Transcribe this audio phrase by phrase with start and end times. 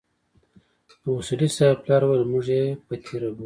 [1.01, 3.39] د اصولي صیب پلار وويل موږ يې پتيره بولو.